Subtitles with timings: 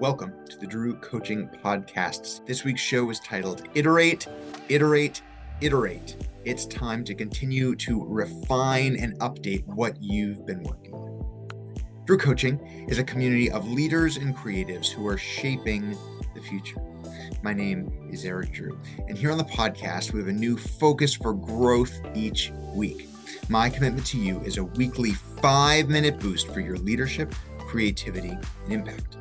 [0.00, 2.46] Welcome to the Drew Coaching Podcasts.
[2.46, 4.26] This week's show is titled Iterate,
[4.70, 5.20] Iterate,
[5.60, 6.16] Iterate.
[6.46, 11.48] It's time to continue to refine and update what you've been working on.
[12.06, 15.94] Drew Coaching is a community of leaders and creatives who are shaping
[16.34, 16.80] the future.
[17.42, 21.12] My name is Eric Drew, and here on the podcast, we have a new focus
[21.12, 23.06] for growth each week.
[23.50, 25.12] My commitment to you is a weekly
[25.42, 28.30] five minute boost for your leadership, creativity,
[28.64, 29.18] and impact.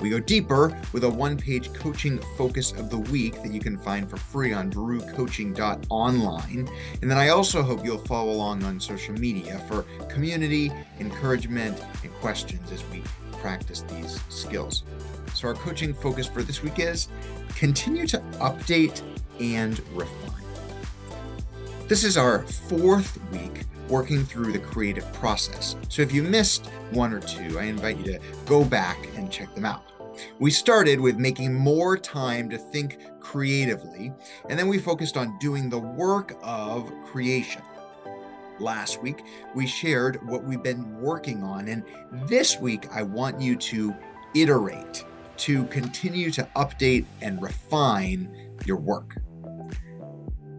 [0.00, 3.76] We go deeper with a one page coaching focus of the week that you can
[3.76, 6.68] find for free on drewcoaching.online.
[7.02, 10.70] And then I also hope you'll follow along on social media for community,
[11.00, 14.84] encouragement, and questions as we practice these skills.
[15.34, 17.08] So, our coaching focus for this week is
[17.54, 19.02] continue to update
[19.40, 20.44] and refine.
[21.86, 25.76] This is our fourth week working through the creative process.
[25.88, 29.54] So if you missed one or two, I invite you to go back and check
[29.54, 29.84] them out.
[30.38, 34.12] We started with making more time to think creatively,
[34.48, 37.62] and then we focused on doing the work of creation.
[38.58, 39.22] Last week,
[39.54, 41.84] we shared what we've been working on, and
[42.28, 43.94] this week, I want you to
[44.34, 45.04] iterate,
[45.38, 48.28] to continue to update and refine
[48.66, 49.16] your work.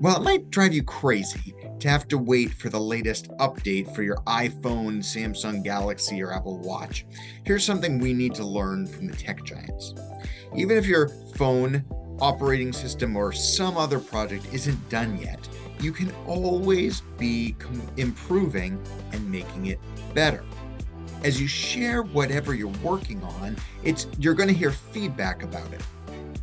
[0.02, 4.02] Well, it might drive you crazy to have to wait for the latest update for
[4.02, 7.06] your iPhone, Samsung Galaxy, or Apple Watch.
[7.44, 9.94] Here's something we need to learn from the tech giants.
[10.56, 11.84] Even if your phone,
[12.22, 15.50] operating system, or some other project isn't done yet,
[15.82, 17.58] you can always be
[17.98, 19.80] improving and making it
[20.14, 20.46] better.
[21.26, 25.82] As you share whatever you're working on, it's you're going to hear feedback about it.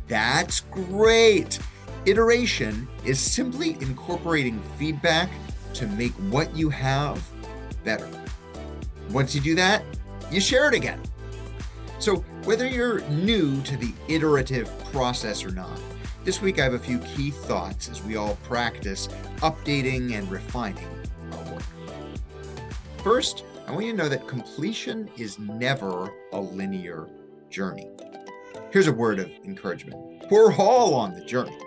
[0.07, 1.57] That's great.
[2.07, 5.29] Iteration is simply incorporating feedback
[5.73, 7.21] to make what you have
[7.83, 8.07] better.
[9.09, 9.83] Once you do that,
[10.31, 11.01] you share it again.
[11.99, 15.81] So, whether you're new to the iterative process or not,
[16.23, 20.87] this week I have a few key thoughts as we all practice updating and refining
[21.33, 21.63] our work.
[23.03, 27.09] First, I want you to know that completion is never a linear
[27.49, 27.89] journey.
[28.69, 30.25] Here's a word of encouragement.
[30.29, 31.57] We're all on the journey.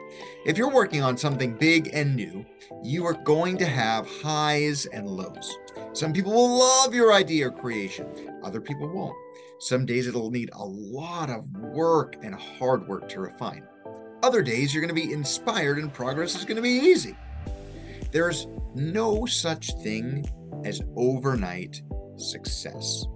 [0.44, 2.44] If you're working on something big and new,
[2.82, 5.56] you are going to have highs and lows.
[5.94, 9.16] Some people will love your idea or creation, other people won't.
[9.60, 13.66] Some days it'll need a lot of work and hard work to refine.
[14.22, 17.16] Other days you're going to be inspired and progress is going to be easy.
[18.12, 20.26] There's no such thing
[20.66, 21.80] as overnight
[22.16, 23.06] success.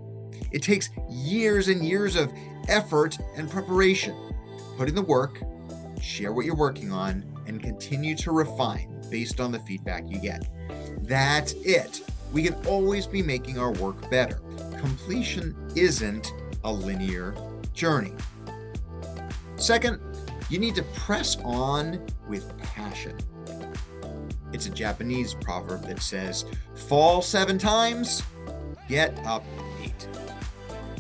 [0.55, 2.33] It takes years and years of
[2.69, 4.15] effort and preparation.
[4.77, 5.41] Put in the work,
[6.01, 10.49] share what you're working on, and continue to refine based on the feedback you get.
[11.03, 12.09] That's it.
[12.33, 14.41] We can always be making our work better.
[14.79, 16.33] Completion isn't
[16.63, 17.35] a linear
[17.73, 18.13] journey.
[19.57, 20.01] Second,
[20.51, 23.19] you need to press on with passion.
[24.53, 26.45] It's a Japanese proverb that says,
[26.77, 28.23] Fall seven times,
[28.89, 29.43] get up.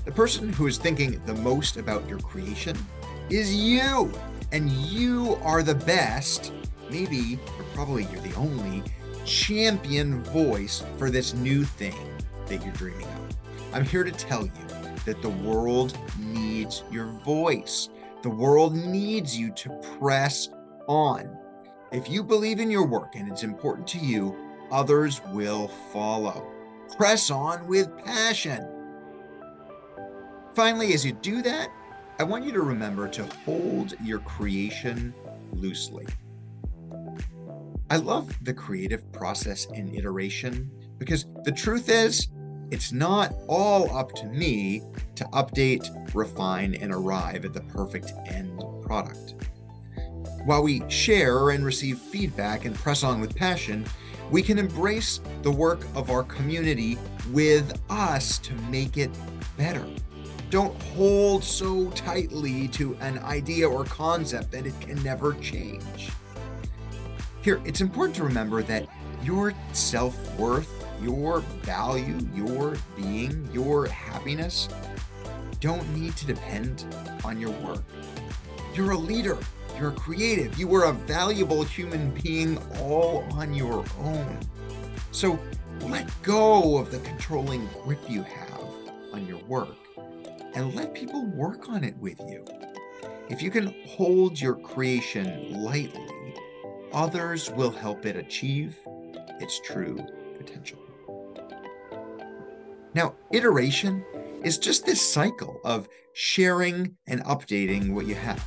[0.05, 2.77] The person who is thinking the most about your creation
[3.31, 4.13] is you
[4.53, 6.53] and you are the best,
[6.91, 8.83] maybe, or probably you're the only
[9.25, 11.97] champion voice for this new thing
[12.49, 13.37] that you're dreaming of.
[13.73, 14.53] I'm here to tell you
[15.07, 17.89] that the world needs your voice.
[18.23, 20.51] The world needs you to press
[20.87, 21.35] on.
[21.93, 24.37] If you believe in your work and it's important to you,
[24.71, 26.47] others will follow.
[26.99, 28.69] Press on with passion.
[30.55, 31.69] Finally, as you do that,
[32.21, 35.13] I want you to remember to hold your creation
[35.53, 36.07] loosely.
[37.91, 42.29] I love the creative process and iteration because the truth is,
[42.71, 44.83] it's not all up to me
[45.17, 49.35] to update, refine, and arrive at the perfect end product.
[50.45, 53.85] While we share and receive feedback and press on with passion,
[54.31, 56.97] we can embrace the work of our community
[57.33, 59.11] with us to make it
[59.57, 59.85] better.
[60.51, 66.11] Don't hold so tightly to an idea or concept that it can never change.
[67.43, 68.89] Here, it's important to remember that
[69.23, 70.71] your self worth,
[71.03, 74.69] your value, your being, your happiness
[75.61, 76.85] don't need to depend
[77.25, 77.83] on your work.
[78.75, 79.39] You're a leader,
[79.79, 84.39] you're creative, you are a valuable human being all on your own.
[85.11, 85.39] So
[85.81, 88.65] let go of the controlling grip you have
[89.13, 89.84] on your work
[90.55, 92.45] and let people work on it with you.
[93.29, 96.35] If you can hold your creation lightly,
[96.93, 98.77] others will help it achieve
[99.41, 99.99] its true
[100.37, 100.79] potential.
[102.95, 104.05] Now, iteration
[104.43, 108.45] is just this cycle of sharing and updating what you have.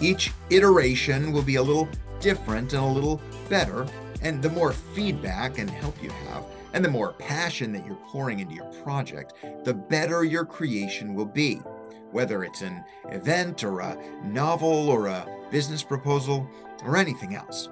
[0.00, 1.88] Each iteration will be a little
[2.20, 3.86] different and a little better,
[4.20, 8.40] and the more feedback and help you have, and the more passion that you're pouring
[8.40, 9.34] into your project,
[9.64, 11.56] the better your creation will be.
[12.10, 16.48] Whether it's an event or a novel or a business proposal
[16.84, 17.68] or anything else.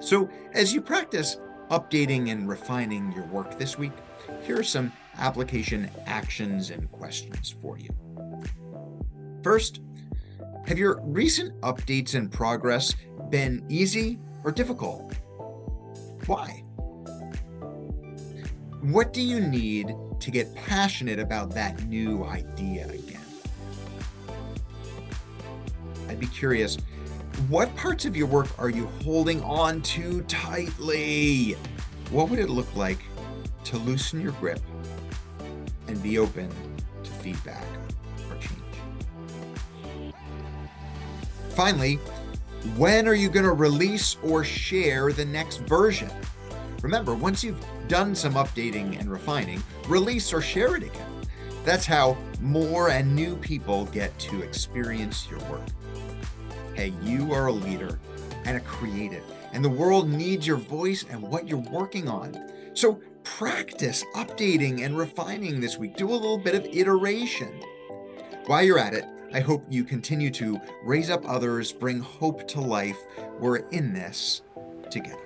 [0.00, 1.38] So, as you practice
[1.70, 3.92] updating and refining your work this week,
[4.42, 7.88] here are some application actions and questions for you.
[9.42, 9.80] First,
[10.66, 12.94] have your recent updates and progress
[13.30, 15.14] been easy or difficult?
[16.26, 16.63] Why?
[18.84, 23.24] What do you need to get passionate about that new idea again?
[26.06, 26.76] I'd be curious
[27.48, 31.52] what parts of your work are you holding on to tightly?
[32.10, 32.98] What would it look like
[33.64, 34.60] to loosen your grip
[35.88, 36.50] and be open
[37.04, 37.64] to feedback
[38.28, 40.12] or change?
[41.54, 41.94] Finally,
[42.76, 46.10] when are you going to release or share the next version?
[46.84, 51.26] Remember, once you've done some updating and refining, release or share it again.
[51.64, 55.62] That's how more and new people get to experience your work.
[56.74, 57.98] Hey, you are a leader
[58.44, 62.52] and a creative, and the world needs your voice and what you're working on.
[62.74, 65.96] So practice updating and refining this week.
[65.96, 67.62] Do a little bit of iteration.
[68.44, 72.60] While you're at it, I hope you continue to raise up others, bring hope to
[72.60, 72.98] life.
[73.40, 74.42] We're in this
[74.90, 75.23] together.